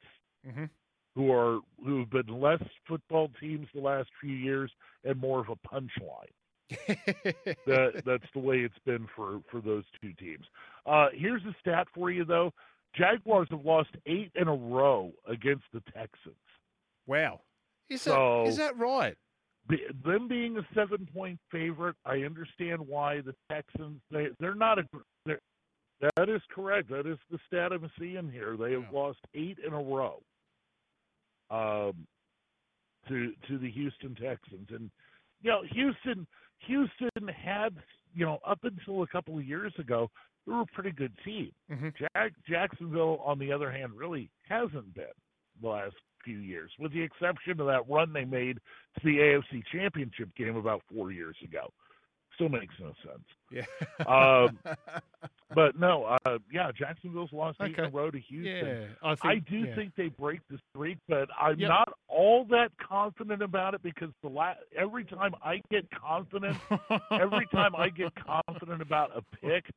[0.47, 0.65] Mm-hmm.
[1.17, 4.71] who are who have been less football teams the last few years
[5.05, 6.31] and more of a punchline.
[7.67, 10.45] that that's the way it's been for for those two teams.
[10.87, 12.53] Uh, here's a stat for you though:
[12.95, 16.35] Jaguars have lost eight in a row against the Texans.
[17.07, 17.41] wow,
[17.89, 19.17] is So- that is that right?
[19.69, 24.79] Be, them being a seven point favorite, I understand why the Texans they they're not
[24.79, 24.85] a
[26.01, 26.89] that is correct.
[26.91, 28.57] That is the stat I'm seeing here.
[28.57, 28.91] They have Yeah.
[28.99, 30.23] lost eight in a row.
[31.51, 32.07] Um,
[33.09, 34.91] to to the Houston Texans, and
[35.43, 36.27] you know Houston
[36.61, 37.77] Houston had
[38.15, 40.11] you know up until a couple of years ago
[40.45, 41.53] they were a pretty good team.
[41.71, 41.95] Mhm.
[41.97, 45.13] Jack, Jacksonville, on the other hand, really hasn't been
[45.61, 48.59] the last few years, with the exception of that run they made
[48.99, 51.73] to the AFC Championship game about four years ago.
[52.35, 53.25] Still makes no sense.
[53.51, 53.65] Yeah.
[54.07, 54.59] Um,
[55.55, 57.97] But no, uh, yeah, Jacksonville's lost eight in a Okay.
[57.97, 58.67] row to Houston.
[58.67, 59.25] yeah, I think.
[59.25, 59.75] I do yeah.
[59.77, 61.69] think they break the streak, but I'm Yep.
[61.69, 66.59] not all that confident about it because the la- every time I get confident,
[67.13, 69.71] every time I get confident about a pick,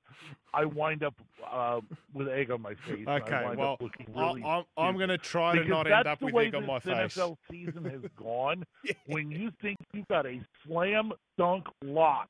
[0.56, 1.14] I wind up
[1.50, 1.82] uh,
[2.14, 3.06] with egg on my face.
[3.08, 6.36] I Okay, well, I- really I'm, I'm going to try to not end up with
[6.36, 6.96] egg on my face.
[6.98, 8.64] That's the NFL season has gone.
[8.84, 8.94] Yeah.
[9.06, 12.28] When you think you've got a slam dunk lock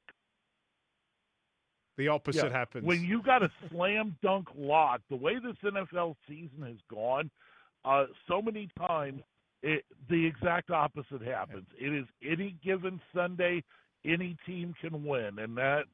[2.00, 2.58] The opposite yeah.
[2.58, 2.86] happens.
[2.86, 7.30] When you got a slam dunk lock, the way this NFL season has gone,
[7.84, 9.22] uh, so many times
[9.62, 11.66] it, the exact opposite happens.
[11.78, 13.66] It is any given Sunday,
[14.06, 15.88] any team can win, and that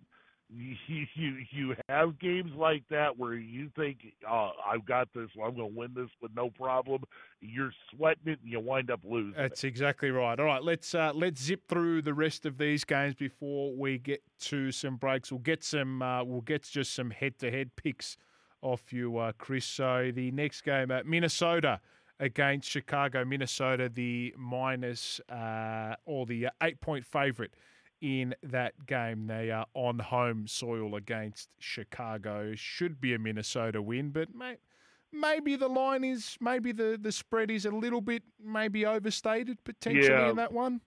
[0.50, 0.76] you
[1.16, 5.74] you you have games like that where you think, uh, I've got this, I'm going
[5.74, 7.04] to win this with no problem.
[7.41, 9.34] You're sweating it, and you wind up losing.
[9.34, 9.38] it.
[9.38, 10.39] That's exactly right.
[10.39, 14.22] All right, let's uh, let's zip through the rest of these games before we get
[14.41, 15.32] to some breaks.
[15.32, 18.18] We'll get some uh, we'll get just some head to head picks
[18.62, 19.66] off you, uh, Chris.
[19.66, 21.80] So the next game at Minnesota
[22.20, 23.26] against Chicago.
[23.26, 27.52] Minnesota, the minus uh, or the uh, eight point favourite
[28.06, 29.26] in that game.
[29.26, 32.53] They are on home soil against Chicago.
[32.56, 34.60] Should be a Minnesota win, but mate
[35.12, 40.08] maybe the line is maybe the the spread is a little bit maybe overstated potentially
[40.08, 40.30] Yeah.
[40.30, 40.82] in that one.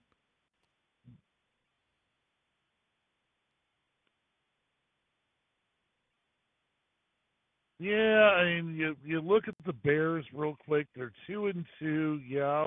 [7.79, 10.87] Yeah, I mean, you you look at the Bears real quick.
[10.95, 12.19] They're two and two.
[12.27, 12.65] Yeah,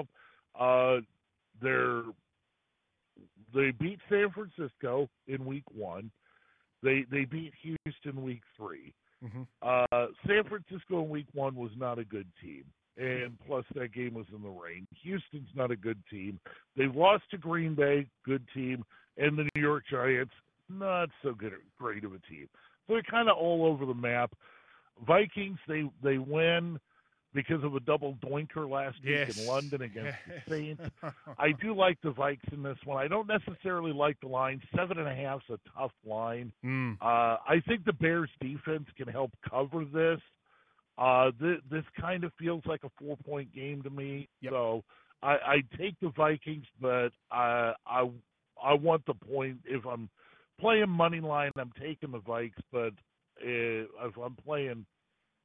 [0.58, 0.98] uh,
[1.60, 2.02] they're
[3.54, 6.10] they beat San Francisco in week one.
[6.82, 8.92] They they beat Houston week 3
[9.24, 9.46] Mhm.
[9.62, 12.64] Uh, San Francisco in week one was not a good team,
[12.96, 14.86] and plus that game was in the rain.
[15.02, 16.40] Houston's not a good team.
[16.76, 18.84] They've lost to Green Bay, good team,
[19.16, 20.34] and the New York Giants,
[20.68, 22.48] not so good, great of a team.
[22.86, 24.32] So they're kind of all over the map.
[25.06, 26.80] Vikings, they they win
[27.34, 30.82] because of a double doinker last week in London against the Saints.
[31.38, 33.02] I do like the Vikes in this one.
[33.02, 34.60] I don't necessarily like the line.
[34.76, 36.52] Seven and a half's a tough line.
[36.64, 36.96] Mm.
[37.00, 40.20] Uh, I think the Bears defense can help cover this.
[40.98, 44.28] Uh, th- this kind of feels like a four point game to me.
[44.42, 44.52] Yep.
[44.52, 44.84] So
[45.22, 48.10] I, I take the Vikings, but I I
[48.62, 49.58] I want the point.
[49.64, 50.10] If I'm
[50.60, 52.52] playing money line, I'm taking the Vikes.
[52.70, 52.92] But
[53.42, 54.84] uh, if I'm playing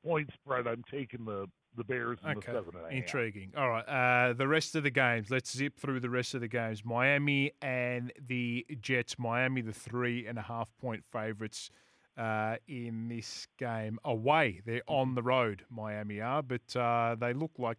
[0.05, 1.47] point spread, I'm taking the
[1.77, 2.91] the Bears and Okay, the seven and a half.
[2.91, 3.51] intriguing.
[3.55, 5.29] All right, uh, the rest of the games.
[5.29, 6.83] Let's zip through the rest of the games.
[6.83, 9.17] Miami and the Jets.
[9.17, 11.69] Miami, the three and a half point favourites
[12.17, 13.99] uh, in this game.
[14.03, 15.63] Away, they're on the road.
[15.69, 17.77] Miami are, but uh, they look like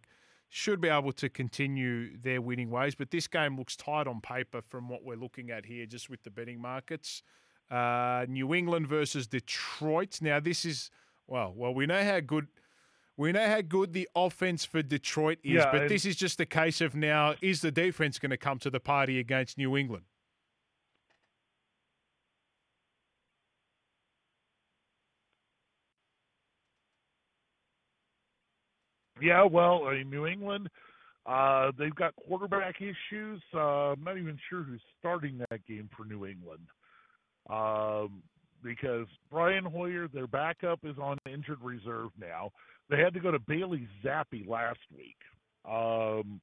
[0.51, 2.95] should be able to continue their winning ways.
[2.95, 6.23] But this game looks tight on paper from what we're looking at here, just with
[6.23, 7.21] the betting markets.
[7.69, 10.19] Uh, New England versus Detroit.
[10.21, 10.89] Now, this is
[11.27, 12.47] well, well, we know how good
[13.19, 16.45] we know how good the offense for Detroit is, Yeah, but this is just a
[16.45, 20.05] case of now is the defense going to come to the party against New England?
[29.21, 30.69] Yeah, well, I mean, New England,
[31.25, 33.41] uh, they've got quarterback issues.
[33.53, 36.65] Uh, I'm not even sure who's starting that game for New England.
[37.49, 38.23] Um,
[38.63, 42.51] because Brian Hoyer, their backup, is on injured reserve now.
[42.89, 45.17] They had to go to Bailey Zappe last week.
[45.65, 46.41] Um,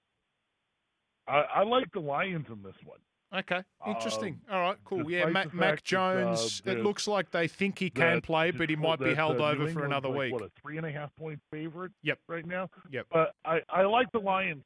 [1.27, 2.99] I, I like the Lions in this one.
[3.35, 4.41] Okay, interesting.
[4.49, 5.11] Um, All right, cool.
[5.11, 6.63] Yeah, Mac, Mac fact that, uh, Jones.
[6.65, 9.65] it looks like they think he can play, but he might be held uh, over
[9.65, 10.33] New for another like, week.
[10.33, 11.91] What a three and a half point favorite?
[12.03, 12.19] Yep.
[12.29, 12.71] Right now.
[12.93, 13.07] Yep.
[13.13, 14.63] But I I like the Lions.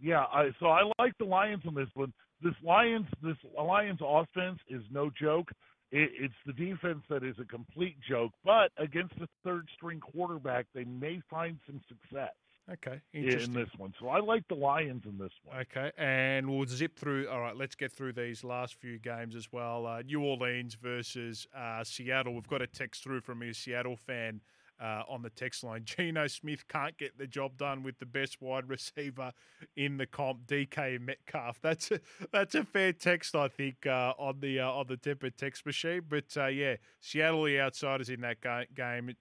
[0.00, 2.12] Yeah, I so I like the Lions in this one.
[2.42, 5.48] This Lions this Lions offense is no joke.
[5.90, 8.32] It, it's the defense that is a complete joke.
[8.44, 12.34] But against the third string quarterback, they may find some success
[12.70, 13.94] Okay, in this one.
[13.98, 15.58] So I like the Lions in this one.
[15.60, 17.26] Okay, and we'll zip through.
[17.28, 19.86] All right, let's get through these last few games as well.
[19.86, 22.34] Uh, New Orleans versus uh, Seattle.
[22.34, 24.42] We've got a text through from a Seattle fan
[24.80, 25.82] uh, on the text line.
[25.84, 29.32] Geno Smith can't get the job done with the best wide receiver
[29.76, 31.60] in the comp, DK Metcalf.
[31.60, 32.00] That's a,
[32.32, 36.02] that's a fair text, I think, uh, on the uh, on the tempered text machine.
[36.08, 39.14] But uh, yeah, Seattle the outsiders in that ga- game.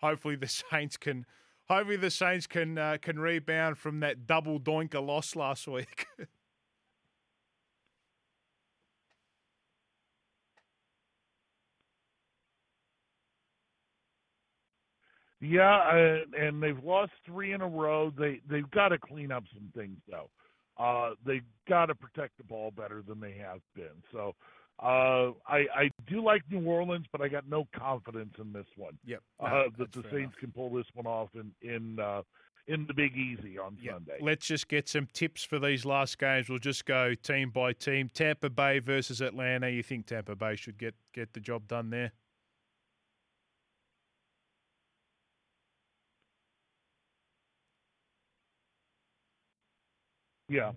[0.00, 1.26] Hopefully the Saints can.
[1.68, 6.06] Hopefully the Saints can uh, can rebound from that double doinker loss last week.
[15.44, 18.10] Yeah, and, and they've lost three in a row.
[18.16, 20.30] They they've got to clean up some things though.
[20.78, 24.02] Uh, they've got to protect the ball better than they have been.
[24.12, 24.34] So
[24.82, 28.98] uh, I I do like New Orleans, but I got no confidence in this one.
[29.04, 29.20] Yep.
[29.40, 30.34] uh, that the Saints enough.
[30.40, 32.22] can pull this one off in in uh,
[32.66, 33.92] in the Big Easy on Yep.
[33.94, 34.18] Sunday.
[34.20, 36.48] Let's just get some tips for these last games.
[36.48, 38.10] We'll just go team by team.
[38.12, 39.68] Tampa Bay versus Atlanta.
[39.68, 42.12] You think Tampa Bay should get get the job done there?
[50.54, 50.72] Yeah.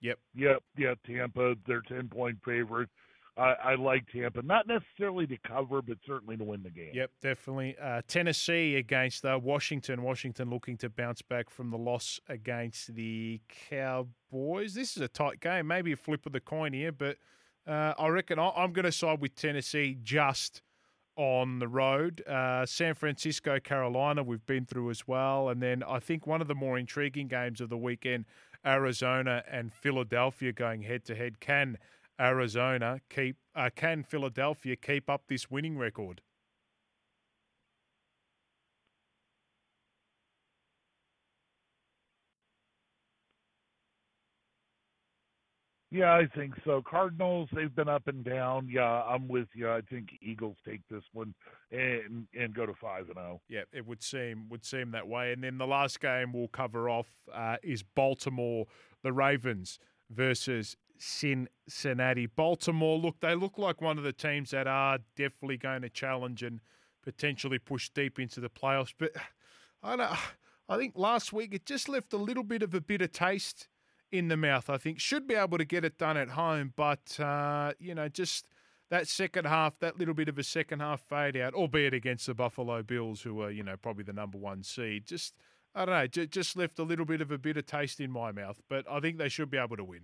[0.00, 0.18] Yep.
[0.34, 0.62] Yep.
[0.76, 0.94] Yeah.
[1.06, 2.88] Tampa, they're ten point favorite.
[3.34, 6.90] I, I like Tampa, not necessarily to cover, but certainly to win the game.
[6.92, 7.74] Yep, definitely.
[7.82, 10.02] Uh, Tennessee against uh, Washington.
[10.02, 14.74] Washington looking to bounce back from the loss against the Cowboys.
[14.74, 15.66] This is a tight game.
[15.66, 17.16] Maybe a flip of the coin here, but
[17.66, 20.60] uh, I reckon I- I'm going to side with Tennessee just
[21.16, 22.22] on the road.
[22.26, 25.48] Uh, San Francisco, Carolina, we've been through as well.
[25.48, 28.24] And then I think one of the more intriguing games of the weekend,
[28.64, 31.40] Arizona and Philadelphia going head to head.
[31.40, 31.78] Can
[32.20, 36.20] Arizona keep, uh, can Philadelphia keep up this winning record?
[45.92, 46.80] Yeah, I think so.
[46.80, 48.66] Cardinals, they've been up and down.
[48.66, 49.70] Yeah, I'm with you.
[49.70, 51.34] I think Eagles take this one
[51.70, 53.20] and and go to five and oh.
[53.20, 53.40] zero.
[53.50, 55.34] Yeah, it would seem would seem that way.
[55.34, 58.64] And then the last game we'll cover off uh, is Baltimore,
[59.02, 59.78] the Ravens
[60.08, 62.24] versus Cincinnati.
[62.26, 66.42] Baltimore, look, they look like one of the teams that are definitely going to challenge
[66.42, 66.60] and
[67.04, 68.94] potentially push deep into the playoffs.
[68.98, 69.12] But
[69.82, 70.18] I don't.
[70.70, 73.68] I think last week it just left a little bit of a bitter taste
[74.12, 74.70] in the mouth.
[74.70, 78.08] I think should be able to get it done at home, but uh, you know,
[78.08, 78.46] just
[78.90, 82.34] that second half, that little bit of a second half fade out, albeit against the
[82.34, 85.06] Buffalo Bills, who are you know probably the number one seed.
[85.06, 85.34] Just
[85.74, 88.60] I don't know, just left a little bit of a bitter taste in my mouth.
[88.68, 90.02] But I think they should be able to win.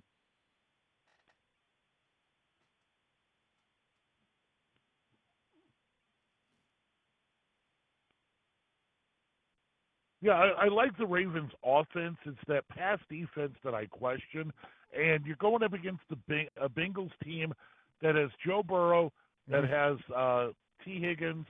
[10.21, 12.17] Yeah, I, I like the Ravens' offense.
[12.27, 14.53] It's that pass defense that I question,
[14.93, 17.55] and you're going up against the a Bengals team
[18.03, 19.13] that has Joe Burrow,
[19.49, 19.69] that Mhm.
[19.69, 20.53] has uh,
[20.85, 21.47] Tee Higgins,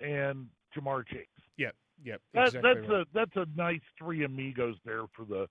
[0.00, 1.26] and Ja'Marr Chase.
[1.56, 3.00] Yep, yep, That, exactly that's right.
[3.00, 5.48] a that's a nice three amigos there for the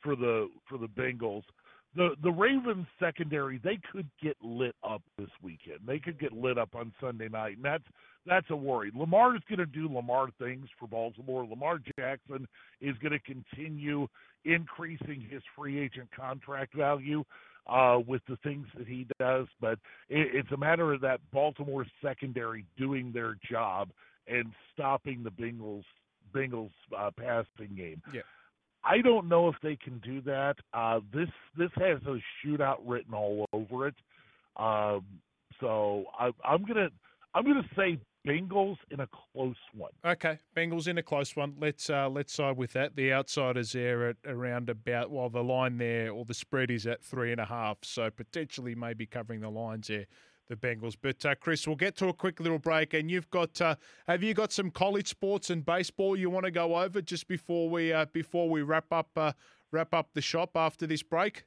[0.00, 1.44] for the for the Bengals.
[1.94, 5.80] The the Ravens secondary they could get lit up this weekend.
[5.86, 7.84] They could get lit up on Sunday night, and that's
[8.26, 8.90] that's a worry.
[8.94, 11.46] Lamar is going to do Lamar things for Baltimore.
[11.46, 12.46] Lamar Jackson
[12.80, 14.06] is going to continue
[14.44, 17.24] increasing his free agent contract value
[17.66, 19.46] uh, with the things that he does.
[19.60, 23.90] But it, it's a matter of that Baltimore secondary doing their job
[24.26, 25.84] and stopping the Bengals
[26.34, 28.00] Bengals uh, passing game.
[28.14, 28.20] Yeah.
[28.84, 30.54] I don't know if they can do that.
[30.72, 33.94] Uh, this this has a shootout written all over it.
[34.56, 35.04] Um,
[35.60, 36.88] so I, I'm gonna
[37.34, 39.92] I'm gonna say Bengals in a close one.
[40.04, 41.54] Okay, Bengals in a close one.
[41.58, 42.94] Let's uh, let's side with that.
[42.94, 47.02] The outsiders there at around about while the line there or the spread is at
[47.02, 50.06] three and a half, so potentially maybe covering the lines there.
[50.48, 53.60] The Bengals, but uh, Chris, we'll get to a quick little break, and you've got
[53.60, 53.76] uh,
[54.08, 57.70] have you got some college sports and baseball you want to go over just before
[57.70, 59.32] we uh, before we wrap up uh,
[59.70, 61.44] wrap up the shop after this break?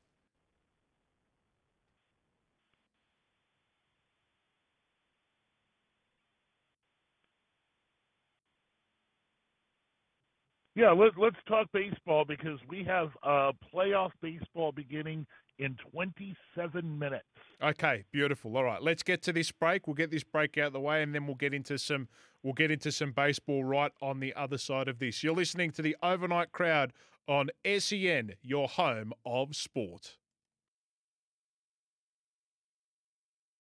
[10.75, 15.27] Yeah, let, let's talk baseball because we have uh, playoff baseball beginning
[15.59, 17.25] in 27 minutes.
[17.61, 18.57] Okay, beautiful.
[18.57, 19.87] All right, let's get to this break.
[19.87, 22.07] We'll get this break out of the way, and then we'll get into some
[22.41, 25.23] we'll get into some baseball right on the other side of this.
[25.23, 26.91] You're listening to the overnight crowd
[27.27, 30.17] on SEN, your home of sport.